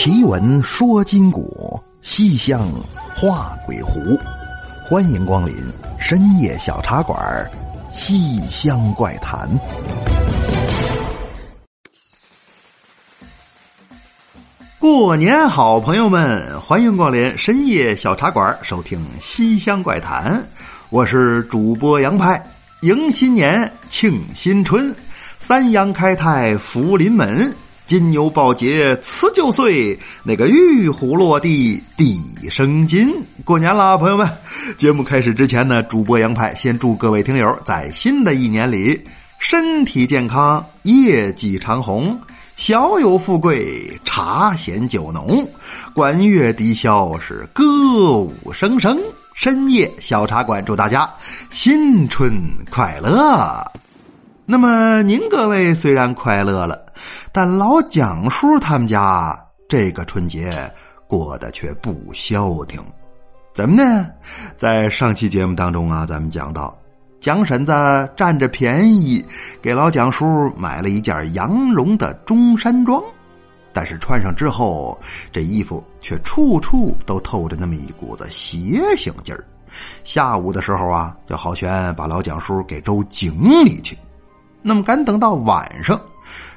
[0.00, 2.70] 奇闻说今古，西厢
[3.16, 4.16] 画鬼狐。
[4.84, 5.52] 欢迎光临
[5.98, 7.18] 深夜小茶馆
[7.92, 9.50] 《西厢怪谈》。
[14.78, 20.40] 过年好，朋友们，欢迎光临深夜小茶馆，收听《西厢怪谈》。
[20.90, 22.40] 我是主播杨派，
[22.82, 24.94] 迎新年，庆新春，
[25.40, 27.52] 三阳开泰，福临门。
[27.88, 32.20] 金牛报捷辞旧岁，那个玉虎落地地
[32.50, 33.10] 生金。
[33.46, 34.28] 过年了，朋友们！
[34.76, 39.02] 节目开始之前呢，主播杨派先祝各位听友在新的一年里
[39.38, 42.14] 身体健康，业绩长虹，
[42.56, 45.48] 小有富贵，茶闲酒浓，
[45.94, 47.64] 管乐低消是歌
[48.18, 49.00] 舞升升。
[49.32, 51.08] 深夜小茶馆祝大家
[51.48, 52.34] 新春
[52.70, 53.64] 快乐。
[54.44, 56.86] 那么您各位虽然快乐了，
[57.32, 59.38] 但老蒋叔他们家
[59.68, 60.72] 这个春节
[61.06, 62.82] 过得却不消停。
[63.54, 64.06] 怎么呢？
[64.56, 66.76] 在上期节目当中啊，咱们讲到
[67.18, 67.72] 蒋婶子
[68.16, 69.24] 占着便宜
[69.60, 73.02] 给老蒋叔买了一件羊绒的中山装，
[73.72, 74.96] 但是穿上之后，
[75.32, 79.44] 这衣服却处处都透着那么一股子邪性劲儿。
[80.04, 83.98] 下午的时候啊，叫郝轩把老蒋叔给周井里去。
[84.62, 86.00] 那么，赶等到晚上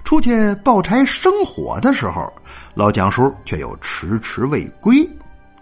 [0.03, 2.31] 出去抱柴生火的时候，
[2.73, 5.09] 老蒋叔却又迟迟未归。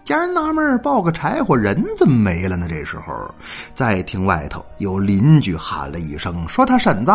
[0.02, 2.66] 家人纳闷抱个柴火，人怎么没了呢？
[2.68, 3.32] 这时候，
[3.74, 7.12] 再听外头有邻居喊了一声，说：“他婶子，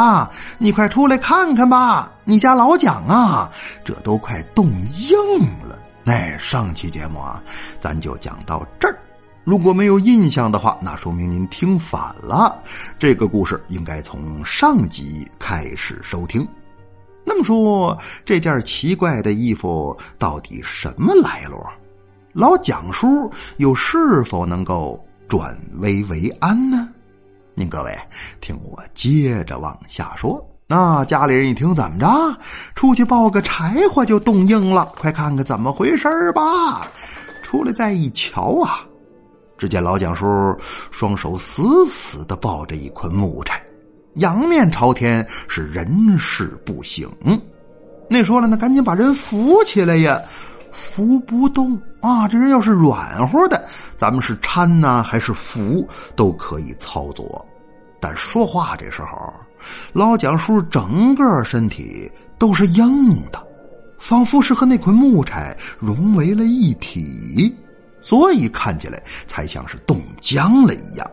[0.60, 2.10] 你快出来看看吧！
[2.24, 3.52] 你家老蒋啊，
[3.84, 4.68] 这都快冻
[5.10, 5.18] 硬
[5.68, 7.44] 了。”哎，上期节目啊，
[7.82, 8.98] 咱就讲到这儿。
[9.44, 12.62] 如果没有印象的话，那说明您听反了。
[12.98, 16.48] 这个故事应该从上集开始收听。
[17.26, 21.58] 那么说，这件奇怪的衣服到底什么来路？
[22.34, 26.90] 老蒋叔又是否能够转危为安呢？
[27.54, 27.98] 您各位
[28.42, 30.46] 听我接着往下说。
[30.68, 32.08] 那家里人一听，怎么着？
[32.74, 34.94] 出去抱个柴火就冻硬了？
[35.00, 36.92] 快看看怎么回事吧！
[37.42, 38.86] 出来再一瞧啊！
[39.58, 40.26] 只见老蒋叔
[40.92, 43.65] 双手死死的抱着一捆木柴，
[44.16, 47.10] 仰面朝天，是人事不省。
[48.10, 50.22] 那说了，那赶紧把人扶起来呀！
[50.72, 52.28] 扶不动啊！
[52.28, 53.66] 这人要是软和的，
[53.96, 55.88] 咱们是搀呢还是扶
[56.18, 57.46] 都可以操作。
[58.00, 59.34] 但说话这时候，
[59.94, 63.42] 老蒋叔整个身体都是硬的，
[63.98, 67.56] 仿佛是和那捆木柴融为了一体。
[68.02, 71.10] 所以看起来才像是冻僵了一样。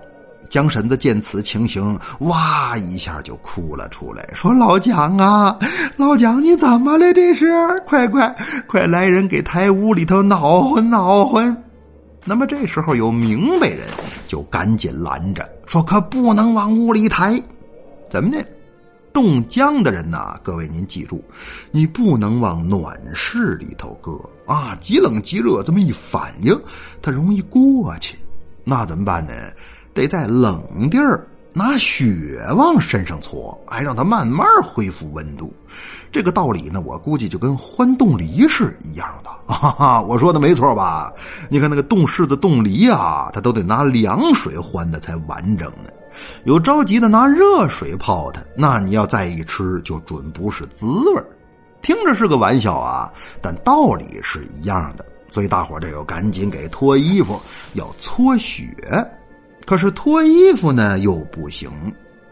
[0.53, 5.59] 江婶子见此情形，哇一下就哭了出来，说：“老蒋啊，
[5.97, 7.11] 老蒋你怎么了？
[7.15, 7.51] 这是
[7.87, 8.37] 快快
[8.67, 11.57] 快来人给抬屋里头闹混闹混。”
[12.27, 13.89] 那么这时候有明白人
[14.27, 17.43] 就赶紧拦着，说：“可不能往屋里抬，
[18.11, 18.37] 怎么呢？”
[19.11, 21.25] 冻僵的人呐，各位您记住，
[21.71, 24.77] 你不能往暖室里头搁啊！
[24.83, 26.55] 极冷极热这么一反应，
[27.01, 28.19] 它容易过去。
[28.65, 29.33] 那怎么办呢？
[29.95, 35.53] 得在冷地儿拿雪往身上搓，哎，让它慢慢恢复温度。
[36.11, 39.31] 这个道理呢，我估计就跟欢冻梨是一样的。
[39.53, 41.13] 哈哈，我说的没错吧？
[41.51, 45.91] 你看那个冻柿子、冻梨啊，它都得拿凉水欢的才完整呢。
[46.45, 51.23] 有着急的拿热水泡它，那你要再一吃，就准不是滋味
[51.83, 55.05] 听着是个玩笑啊，但道理是一样的。
[55.31, 57.41] 所以大伙儿这又赶紧给脱衣服，
[57.75, 58.67] 要搓雪。
[59.67, 61.71] 可是脱衣服呢又不行，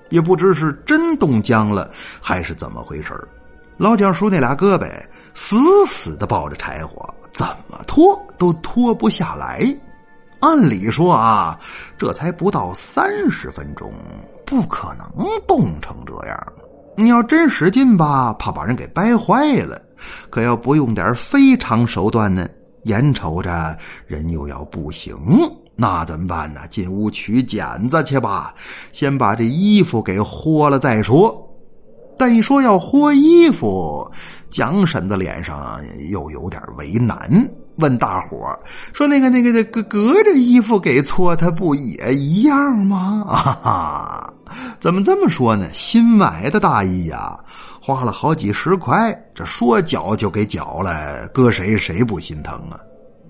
[0.09, 3.13] 也不知是真冻僵了还是怎么回事
[3.77, 4.87] 老蒋叔那俩胳膊
[5.35, 9.65] 死死的抱着柴火，怎么脱都脱不下来。
[10.41, 11.59] 按理说啊，
[11.97, 13.93] 这才不到三十分钟，
[14.45, 16.53] 不可能冻成这样。
[16.97, 19.77] 你要真使劲吧，怕把人给掰坏了；
[20.29, 22.49] 可要不用点非常手段呢，
[22.85, 23.77] 眼瞅着
[24.07, 25.17] 人又要不行，
[25.81, 26.61] 那怎么办呢？
[26.69, 28.55] 进屋取剪子去吧，
[28.93, 31.35] 先把这衣服给豁了再说。
[32.19, 34.07] 但一说要豁衣服，
[34.51, 35.81] 蒋婶子脸上
[36.11, 37.19] 又有点为难。
[37.77, 38.55] 问大伙
[38.93, 44.35] 说：“那个、那个、那隔隔着衣服给搓，他不也一样吗？”啊哈，
[44.79, 45.67] 怎么这么说呢？
[45.73, 47.41] 新买的大衣呀，
[47.81, 52.79] 花了好几十块，这说绞就给绞了，搁谁谁不心疼啊？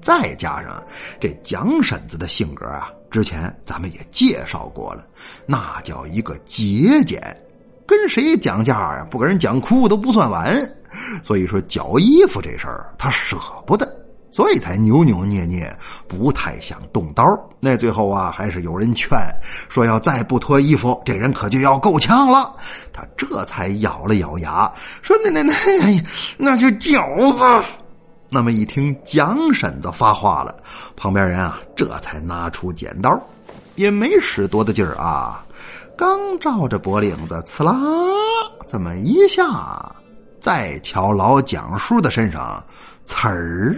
[0.01, 0.83] 再加上
[1.21, 5.07] 这蒋婶子的性格啊，之前咱们也介绍过了，
[5.47, 7.21] 那叫一个节俭。
[7.87, 9.07] 跟谁讲价啊？
[9.11, 10.57] 不跟人讲哭都不算完。
[11.23, 13.37] 所以说，绞衣服这事儿他舍
[13.67, 13.89] 不得，
[14.31, 15.73] 所以才扭扭捏捏，
[16.07, 17.25] 不太想动刀。
[17.59, 19.19] 那最后啊，还是有人劝
[19.69, 22.53] 说，要再不脱衣服，这人可就要够呛了。
[22.93, 25.55] 他这才咬了咬牙，说：“那那那，
[26.39, 27.65] 那就绞吧。”
[28.33, 30.57] 那么一听蒋婶子发话了，
[30.97, 33.21] 旁边人啊，这才拿出剪刀，
[33.75, 35.45] 也没使多大劲儿啊，
[35.99, 37.73] 刚照着脖领子，呲啦，
[38.69, 39.95] 这么一下，
[40.41, 42.65] 再瞧老蒋叔的身上，
[43.05, 43.77] 呲儿，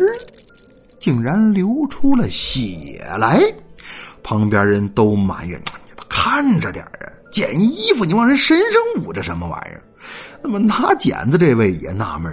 [0.99, 3.43] 竟然流出了血来。
[4.23, 9.83] 旁边人都埋怨：“你看着点啊，剪衣服你往人身上捂着什么玩意儿？”
[10.43, 12.31] 那么拿剪子这位也纳闷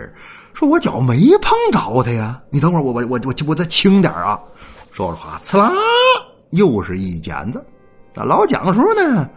[0.53, 4.37] 说我脚没碰着他呀，你等会儿我我我我我再轻点啊！
[4.91, 5.71] 说着话，呲啦，
[6.49, 7.63] 又是一剪子。
[8.13, 9.29] 那老蒋叔呢？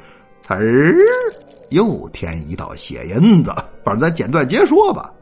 [0.44, 0.96] 呲儿，
[1.68, 3.54] 又添一道血印子。
[3.84, 5.12] 反正咱简短结说吧。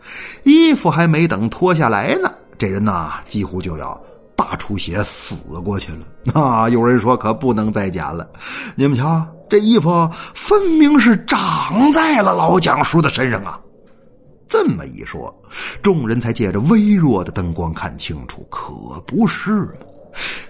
[0.44, 4.00] 衣服还没等脱下来呢，这人呐几乎就要
[4.34, 6.40] 大出血死过去了。
[6.40, 8.26] 啊，有人说可不能再剪了。
[8.74, 13.58] 你们瞧，这衣服分明是长在了老蒋叔的身上啊！
[14.48, 15.32] 这么一说，
[15.82, 18.72] 众人才借着微弱的灯光看清楚，可
[19.08, 19.72] 不是吗？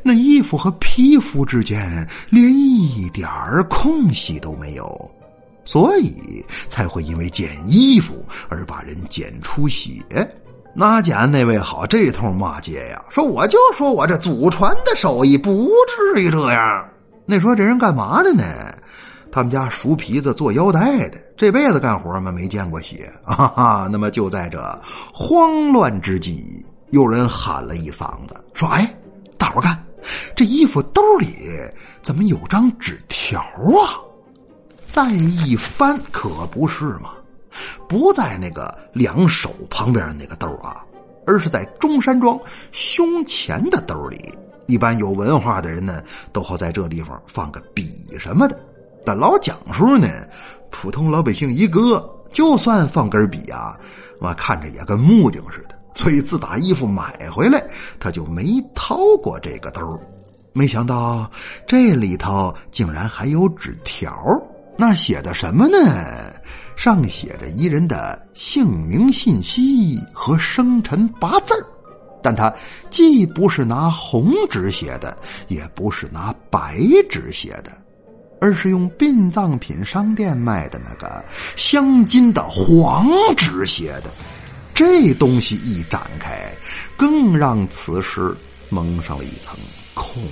[0.03, 3.27] 那衣服和皮肤之间连一点
[3.71, 5.11] 空隙都没有，
[5.65, 10.03] 所以才会因为剪衣服而把人剪出血。
[10.75, 13.03] 那剪那位好，这通骂街呀！
[13.09, 16.87] 说我就说我这祖传的手艺不至于这样。
[17.27, 18.45] 那说这人干嘛的呢？
[19.33, 23.89] 他们家熟皮子做腰带的，这辈子干活嘛没见过血哈哈。
[23.91, 24.61] 那么就在这
[25.13, 28.93] 慌乱之际，有人喊了一嗓子，说：“哎，
[29.39, 29.81] 大伙看，
[30.35, 31.29] 这衣服兜里
[32.03, 33.97] 怎么有张纸条啊？”
[34.89, 37.11] 再一翻，可不是嘛，
[37.89, 40.85] 不在那个两手旁边那个兜啊，
[41.25, 42.37] 而是在中山装
[42.73, 44.19] 胸前的兜里。
[44.67, 48.59] 一般有文化的人呢，都好在这地方放个笔什么的。
[49.05, 50.09] 但老蒋叔呢，
[50.71, 53.79] 普通老百姓一个，就算放根笔啊，
[54.21, 55.79] 我看着也跟木匠似的。
[55.95, 57.63] 所以自打衣服买回来，
[57.99, 59.81] 他就没掏过这个兜。
[60.53, 61.31] 没想到
[61.67, 64.13] 这里头竟然还有纸条，
[64.77, 65.77] 那写的什么呢？
[66.77, 71.55] 上写着一人的姓名信息和生辰八字
[72.23, 72.53] 但他
[72.89, 75.17] 既不是拿红纸写的，
[75.49, 76.79] 也不是拿白
[77.11, 77.71] 纸写的。
[78.41, 81.25] 而是用殡葬品商店卖的那个
[81.57, 83.07] 镶金的黄
[83.37, 84.11] 纸写的，
[84.75, 86.51] 这东西一展开，
[86.97, 88.37] 更让此事
[88.71, 89.55] 蒙上了一层
[89.95, 90.23] 恐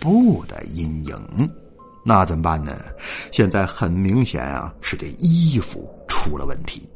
[0.00, 1.50] 怖的阴影。
[2.04, 2.76] 那怎么办呢？
[3.32, 6.86] 现在很明显啊，是这衣服出了问题。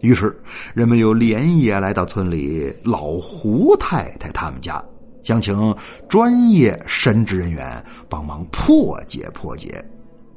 [0.00, 0.36] 于是
[0.74, 4.84] 人们又连夜来到村里老胡太太他们家，
[5.22, 5.74] 想请
[6.08, 9.84] 专业神职人员帮忙破解破解。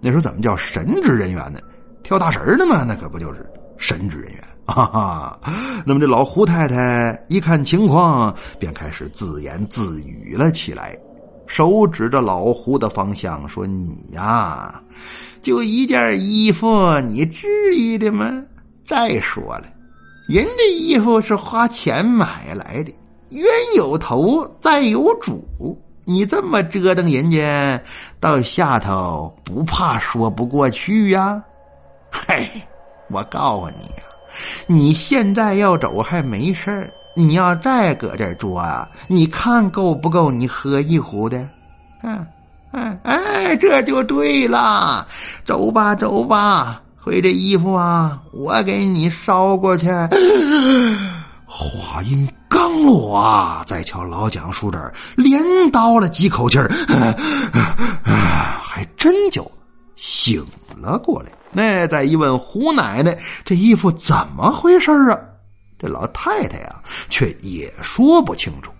[0.02, 1.60] 那时候怎么叫神职人员呢？
[2.04, 3.46] 跳大神的嘛，那可不就是
[3.78, 5.40] 神职人员哈哈。
[5.86, 10.98] 那么这老胡太太一看情况，便开始自言自语了起来，
[11.46, 14.82] 手指着老胡的方向说：“你呀，
[15.42, 18.42] 就一件衣服，你至于的吗？
[18.84, 19.66] 再说了，
[20.28, 22.92] 人这衣服是花钱买来的，
[23.30, 25.44] 冤有头，债有主。”
[26.10, 27.80] 你这么折腾人家，
[28.20, 31.40] 到下头不怕说不过去呀？
[32.10, 32.50] 嘿，
[33.10, 34.04] 我告诉你呀，
[34.66, 41.48] 你现在要走还没事你要再搁这坐啊，你看够不够你喝一壶的？
[42.02, 42.26] 嗯
[42.72, 45.06] 嗯，哎，这就对了，
[45.46, 49.88] 走吧走吧，回这衣服啊，我给你捎过去。
[51.46, 52.28] 话音。
[52.50, 53.64] 刚落啊！
[53.68, 55.42] 再瞧老蒋叔这儿连
[55.72, 56.68] 倒了几口气儿，
[58.04, 59.50] 还真就
[59.96, 60.44] 醒
[60.76, 61.30] 了过来。
[61.52, 65.20] 那再一问胡奶奶，这衣服怎么回事啊？
[65.78, 68.72] 这老太太呀，却也说不清楚，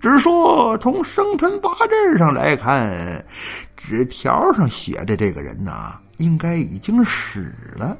[0.00, 3.24] 只说从生辰八字上来看，
[3.76, 7.96] 纸条上写的这个人呐，应该已经死了。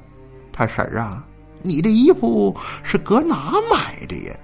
[0.53, 1.25] 他婶儿啊，
[1.63, 4.37] 你这衣服是搁哪买的呀？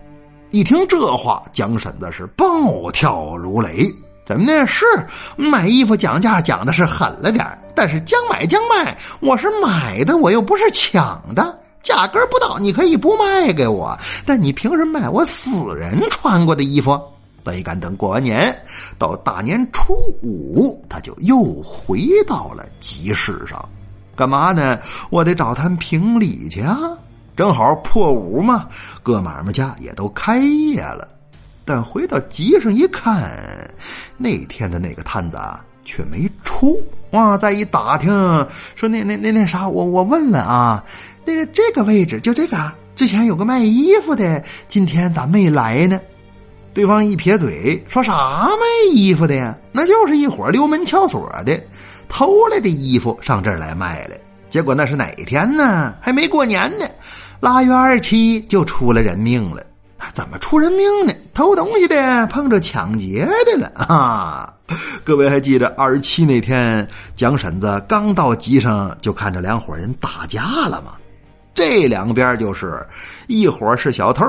[0.50, 3.92] 一听这话，蒋婶子是暴跳如雷。
[4.25, 4.66] 怎么呢？
[4.66, 4.85] 是
[5.37, 17.00] 买衣服讲价讲的是狠了点但是将买将卖，我是买的，我又不是抢的，价格不到你可以不卖给我，但你凭什么卖我死人穿过的衣服？
[17.45, 18.54] 没敢等过完年，
[18.99, 23.66] 到大年初五，他就又回到了集市上。
[24.14, 24.78] 干嘛呢？
[25.11, 26.76] 我得找他们评理去啊！
[27.40, 28.68] 正好破五嘛，
[29.02, 31.09] 各买卖家也都开业了。
[31.64, 33.32] 但回到集上一看，
[34.18, 36.78] 那天的那个摊子啊，却没出。
[37.12, 37.38] 哇！
[37.38, 38.11] 再一打听，
[38.75, 40.85] 说那那那那啥，我我问问啊，
[41.25, 45.99] 那个这个位置就这个，之前有个卖衣服的，今天咋没来呢？
[46.75, 49.56] 对方一撇嘴，说啥卖衣服的呀？
[49.73, 51.59] 那就是一伙溜门撬锁的，
[52.06, 54.16] 偷来的衣服上这儿来卖了。
[54.50, 55.97] 结果那是哪天呢？
[56.02, 56.85] 还没过年呢，
[57.40, 59.62] 腊月二七就出了人命了。
[60.12, 61.12] 怎么出人命呢？
[61.32, 64.52] 偷东西的碰着抢劫的了 啊！
[65.04, 70.92] 各位还记得二十七那天，蒋婶子刚到集上，就看着两伙人打架了吗？
[71.54, 72.85] 这两边就是
[73.26, 74.26] 一伙是小偷，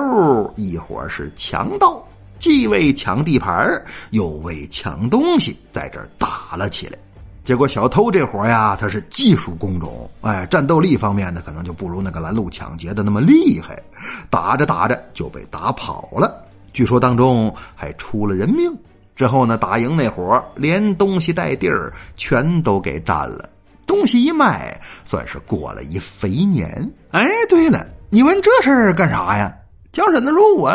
[0.55, 2.05] 一伙是强盗，
[2.37, 6.97] 既为抢地盘又为抢东西，在这儿打了起来。
[7.43, 13.81] 结果小偷这伙呀，他是技术工种，哎，战斗力方面呢，可能就不如那个拦路抢劫的那么厉害。
[14.29, 18.71] 打着打着就被打跑了，据说当中还出了人命。
[19.15, 23.49] 之后呢，打赢那伙连东西带地儿全都给占了，
[23.87, 26.69] 东西一卖，算是过了一肥年。
[27.09, 29.51] 哎，对了，你问这事儿干啥呀？
[29.91, 30.71] 江婶子说：“我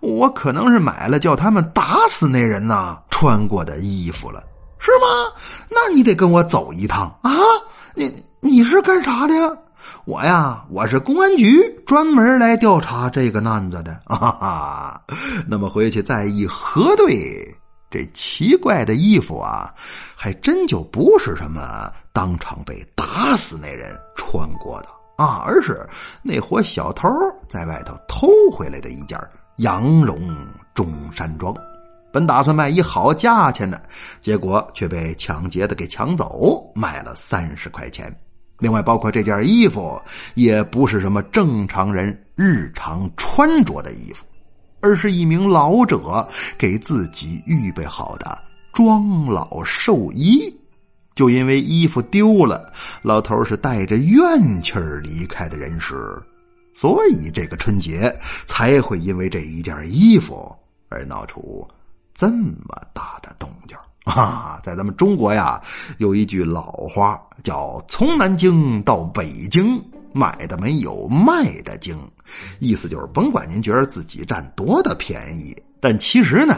[0.00, 4.42] 我可能是买了叫他们打死那人呐穿过的衣服了。”
[4.78, 5.32] 是吗？
[5.68, 7.30] 那你得跟我走一趟啊！
[7.94, 9.50] 你你是干啥的呀？
[10.04, 14.16] 我呀，我是公安局专门来调查这个案子的啊！
[14.40, 15.02] 哈。
[15.46, 17.56] 那么回去再一核对，
[17.90, 19.72] 这奇怪的衣服啊，
[20.16, 25.86] 还真就不是什么当场被打死那人穿过的啊，而是
[26.22, 27.08] 那伙小偷
[27.48, 29.18] 在外头偷回来的一件
[29.56, 30.18] 羊绒
[30.74, 31.54] 中山装。
[32.18, 33.80] 本打算卖一好价钱的，
[34.20, 38.12] 结果却被抢劫的给抢走，卖了三十块钱。
[38.58, 39.96] 另外，包括这件衣服
[40.34, 44.24] 也不是什么正常人日常穿着的衣服，
[44.80, 48.36] 而是一名老者给自己预备好的
[48.72, 50.52] 装老寿衣。
[51.14, 56.20] 就因为衣服丢了，老头是带着怨气儿离开的人世，
[56.74, 58.12] 所以这个春节
[58.44, 60.52] 才会因为这一件衣服
[60.88, 61.64] 而闹出。
[62.18, 62.52] 这么
[62.92, 64.60] 大的动静 啊！
[64.64, 65.62] 在咱们中国呀，
[65.98, 69.80] 有一句老话叫“从南京到北京，
[70.12, 71.96] 买的没有卖的精”，
[72.58, 76.54] 意思就是甭管您觉得自己占多大便宜，但其实呢，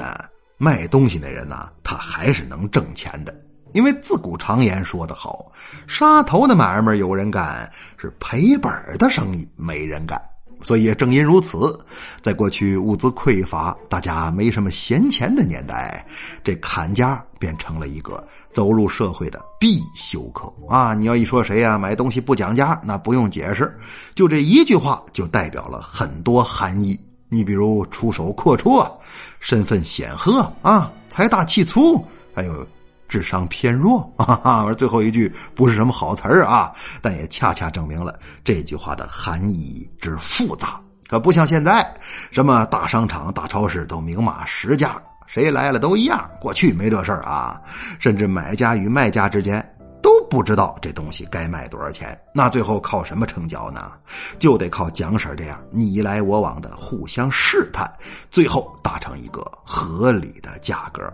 [0.57, 3.35] 卖东西那人呢，他还是能挣钱的。
[3.73, 5.53] 因为自古常言说得好
[5.87, 10.19] ：“杀头的买卖有人干，是赔本的生意没人干。”
[10.63, 11.79] 所以也正因如此，
[12.21, 16.07] 在过去物资匮乏、大家没什么闲钱的年代，
[16.45, 20.95] 这砍价变成了一个走入社会的必修课啊！
[20.95, 23.75] 你要一说谁呀买东西不讲价，那不用解释，
[24.15, 26.99] 就这一句话就代表了很多含义。
[27.29, 28.91] 你比如出手阔绰、
[29.39, 32.67] 身份显赫啊、财大气粗，还有。
[33.11, 40.81] 智商偏弱 哈哈，最后一句不是什么好词儿啊，但也恰恰证明了这句话的含义之复杂。
[41.09, 41.93] 可不像现在，
[42.31, 46.31] 什么大商场、大超市都明码实价，谁来了都一样。
[46.41, 47.61] 过去没这事儿啊，
[47.99, 49.61] 甚至买家与卖家之间
[50.01, 52.17] 都不知道这东西该卖多少钱。
[52.33, 53.91] 那最后靠什么成交呢？
[54.39, 57.93] 就得靠蒋婶这样你来我往的互相试探，
[58.31, 61.13] 最后达成一个合理的价格。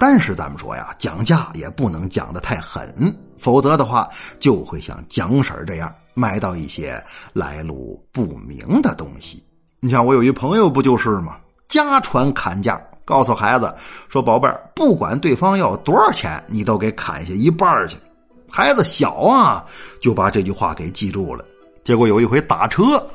[0.00, 6.98] 但是咱们说呀，讲价也不能讲的太狠，否则的话就会像蒋婶这样买到一些
[7.34, 9.44] 来路不明的东西。
[9.78, 11.36] 你像我有一朋友不就是吗？
[11.68, 13.74] 家传砍价，告诉孩子
[14.08, 17.98] 说：“宝贝儿，不管对方要多少钱，你都给砍下一半去。”
[18.50, 19.62] 孩子小啊，
[20.00, 21.44] 就把这句话给记住了。
[21.84, 23.06] 结果有一回打车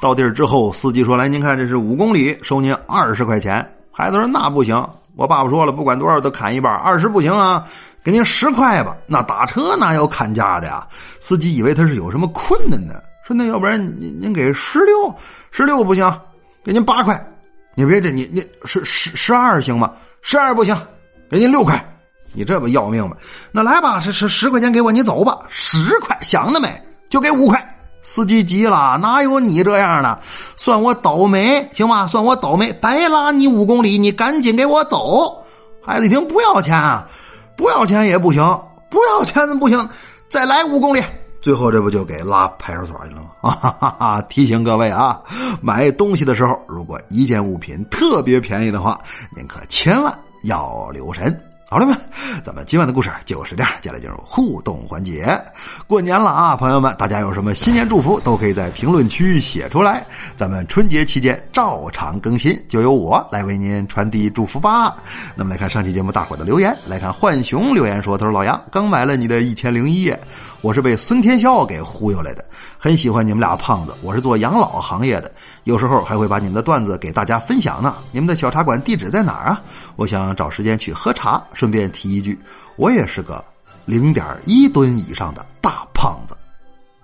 [0.00, 4.84] 到地儿之后，司机说：“来，您看这是五公里，收您二十块钱。”孩子说：“那不行。”
[5.16, 7.64] 我爸爸说了，不管多少都砍一半，二十不行啊，
[8.02, 8.96] 给您十块吧。
[9.06, 10.86] 那打车哪有砍价的呀？
[11.20, 12.94] 司机以为他是有什么困难呢，
[13.26, 15.14] 说那要不然您您给十六，
[15.50, 16.10] 十六不行，
[16.64, 17.28] 给您八块。
[17.74, 19.92] 你别这，你你十十十二行吗？
[20.22, 20.76] 十二不行，
[21.30, 21.82] 给您六块。
[22.32, 23.16] 你这不要命吗？
[23.50, 25.38] 那来吧，十十十块钱给我，你走吧。
[25.48, 27.81] 十块想得美，就给五块。
[28.02, 30.18] 司机急了，哪有你这样的？
[30.56, 32.06] 算我倒霉，行吗？
[32.06, 35.42] 算我倒霉，白拉你五公里，你赶紧给我走。
[35.80, 37.06] 孩子一听不要钱，啊
[37.56, 38.42] 不要钱也不行，
[38.90, 39.88] 不要钱不行，
[40.28, 41.02] 再来五公里。
[41.40, 43.28] 最后这不就给拉派出所去了吗？
[43.40, 44.22] 啊哈哈哈！
[44.28, 45.20] 提醒各位啊，
[45.60, 48.98] 买东西的时候，如果一件物品特别便宜的话，
[49.36, 51.36] 您可千万要留神。
[51.72, 51.96] 好了吗？
[52.44, 55.42] 咱们今晚的故事就是这样，接下来进入互动环节。
[55.86, 60.06] 过年了啊，朋友们，大家有什么新年祝福都可以在评论区写出来。
[60.36, 64.94] 咱们春节期间照常更新，就由我来为您传递祝福吧。
[65.34, 70.20] 那么来看上期节目大伙的留言，来看浣熊留言说：“他说老杨刚买了你的一千零一夜，
[70.60, 72.44] 我是被孙天笑给忽悠来的，
[72.76, 73.94] 很喜欢你们俩胖子。
[74.02, 75.32] 我是做养老行业的，
[75.64, 77.96] 有时候还会把你们的段子给大家分享呢。
[78.10, 79.62] 你们的小茶馆地址在哪儿啊？
[79.96, 82.38] 我想找时间去喝茶。”顺便提一句，
[82.76, 83.44] 我也是个
[83.84, 86.36] 零点一吨以上的大胖子，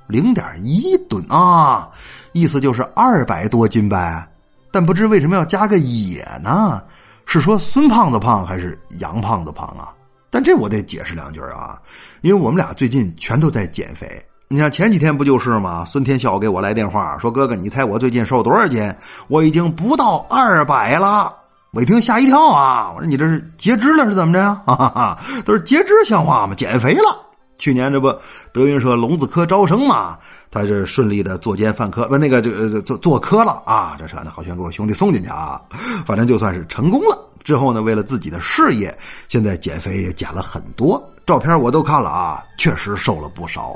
[0.06, 1.88] 零点一吨啊，
[2.32, 4.26] 意思就是二百多斤呗。
[4.70, 6.82] 但不知为什么要加个也呢？
[7.24, 9.94] 是说孙胖子胖还是杨胖子胖啊？
[10.30, 11.80] 但这我得解释两句啊，
[12.22, 14.22] 因为我们俩最近全都在减肥。
[14.50, 15.84] 你看前几天不就是吗？
[15.84, 18.90] 孙天笑给我来电话说：“哥哥，你猜我最近瘦多少斤？
[19.28, 21.34] 我已经不到二百了。”
[21.72, 22.90] 我一听吓一跳啊！
[22.94, 24.58] 我说你这是截肢了是怎么着呀？
[24.64, 26.54] 哈哈哈，都是截肢像话吗？
[26.54, 27.14] 减肥了。
[27.58, 28.10] 去年这不
[28.50, 30.16] 德云社聋子科招生嘛，
[30.50, 33.96] 他是顺利的作奸犯科，不那个就做做科了啊！
[33.98, 35.60] 这车呢好像给我兄弟送进去啊，
[36.06, 37.18] 反正就算是成功了。
[37.44, 38.96] 之后呢，为了自己的事业，
[39.28, 43.74] 现在减肥也减了很多，照片我都看了啊，确实瘦了不少。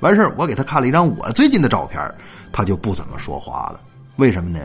[0.00, 2.00] 完事我给他看了一张我最近的照片，
[2.52, 3.80] 他就不怎么说话了。
[4.16, 4.60] 为什么呢？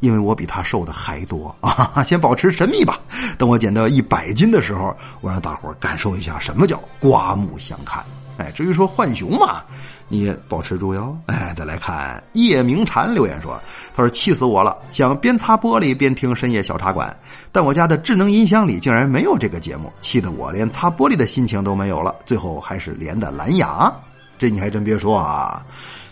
[0.00, 2.04] 因为我比他瘦的还多啊！
[2.04, 3.00] 先保持神秘吧。
[3.36, 8.04] 等我减到一百斤的时候，我让大伙感受一下什么叫刮目相看。
[8.36, 9.60] 哎，至于说浣熊嘛，
[10.06, 11.18] 你也保持住哟。
[11.26, 13.60] 哎，再来看叶明禅留言说
[13.92, 17.14] ：“他说气死我了，想边擦玻璃边听深夜小茶馆，
[17.50, 22.14] 但我家的智能音箱里竟然没有这个节目，气得我连擦玻璃的心情都没有了。
[22.24, 23.92] 最后还是连的蓝牙，
[24.38, 25.64] 这你还真别说啊。”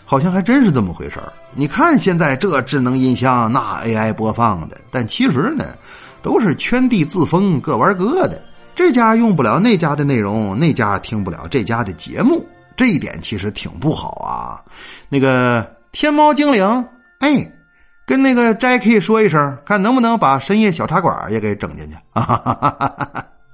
[0.09, 1.19] 好像还真是这么回事
[1.53, 5.65] 你看现在这智能音箱，那 AI 播放的，但其实呢，
[6.21, 8.41] 都是圈地自封，各玩各的。
[8.73, 14.63] 这家用不了那家的内容，那家听不了这家的节目，这一点其实挺不好啊。
[15.09, 16.85] 那个天猫精灵，
[17.19, 17.45] 哎，
[18.05, 21.97] 跟那个 Jackie 说一声，看能不能把深夜小茶馆也给整进去。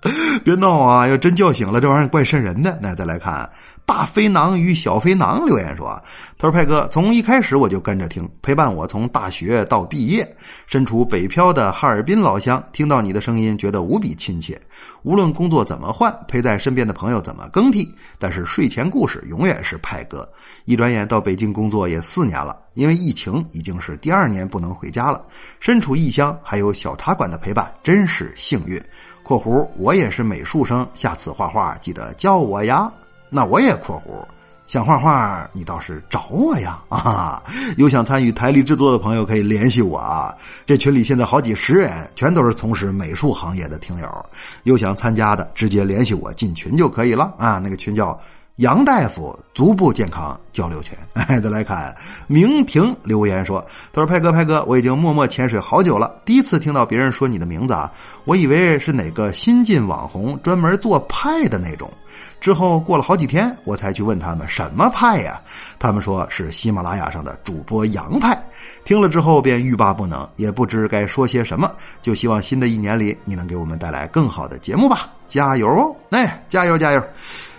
[0.43, 1.07] 别闹啊！
[1.07, 2.77] 要真叫醒了，这玩意儿怪瘆人的。
[2.81, 3.49] 那再来看。
[3.85, 6.01] 大飞囊与小飞囊留言说
[6.39, 10.37] ：“他说派哥，从一开始我就跟着听，陪伴我从大学到毕业。
[10.67, 14.59] 身处北漂的哈尔滨老乡，听到你的声音，觉得无比亲切。
[15.03, 20.27] 无论工作怎么换，陪在身边的朋友怎么更替，但是睡前故事永远是派哥。
[20.63, 25.21] 一转眼到北京工作也四年了，因为疫情已经是第二年不能回家了。
[25.59, 28.81] 身处异乡，还有小茶馆的陪伴，真是幸运。
[29.23, 32.91] ”（括弧我也是美术生，下次画画记得叫我呀。）
[33.33, 34.23] 那我也括弧，
[34.67, 36.79] 想画画，你倒是找我呀！
[36.87, 37.41] 啊，
[37.77, 40.35] 有想参与台历制作的朋友可以联系我啊。
[40.67, 44.25] 这群里现在好几十人，全都是从事美术行业的听友，
[44.63, 47.57] 有想参加的，直接联系我进群就可以了啊。
[47.57, 48.17] 那个群叫。
[48.57, 50.95] 杨大夫足部健康交流群，
[51.41, 51.91] 再来看
[52.27, 53.59] 明婷留言说
[53.91, 57.91] ：“他说派哥派哥，我已经默默潜水好久了，第一次听到别人说你的名字啊，
[58.25, 61.91] 我以为是哪个新晋网红专门做派的那种。
[62.39, 65.41] 之后过了好几天，我才去问他们什么派呀？
[65.79, 68.39] 他们说是喜马拉雅上的主播杨派。
[68.85, 71.71] 听了之后便欲罢不能，也不知该说些什么。
[72.03, 75.95] 就希望新的一年里你能给我们带来更好的节目吧，加油哦！
[76.11, 77.03] 哎，加油加油！”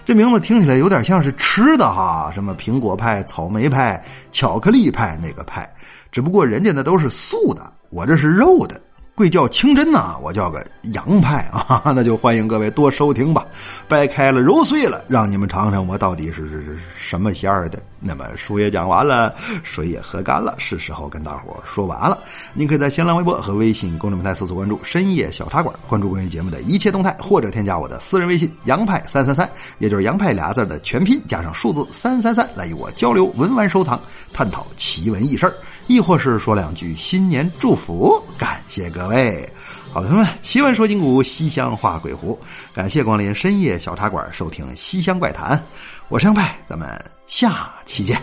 [0.04, 5.68] 这名字听起来有点像是吃的哈，什么苹果派、草莓派、巧克力派那个派，
[6.12, 8.80] 只不过人家那都是素的，我这是肉的。
[9.16, 13.46] 贵叫清真呐，我叫个洋派啊， 那就欢迎各位多收听吧，
[13.86, 17.78] 掰开了揉碎了，让你们尝尝我到底是什么馅儿的。
[18.06, 22.18] 那么书也讲完了，水也喝干了，是时候跟大伙儿说完了。
[22.52, 33.98] 您可以在新浪微博和微信公众平台搜索关注“深夜小茶馆”，关注关于节目的一切动态，或者添加我的私人微信“杨派三三三”，也就是“杨派”俩字的全拼加上数字三三三，来与我交流文玩收藏，
[34.34, 35.50] 探讨奇闻异事
[35.86, 39.48] 亦或是说两句新年祝福，感谢各位。
[39.92, 42.36] 好了，朋友们，奇闻说今古，西厢话鬼狐，
[42.74, 45.62] 感谢光临深夜小茶馆，收听西厢怪谈。
[46.08, 46.86] 我是杨派，咱们
[47.26, 48.20] 下期见。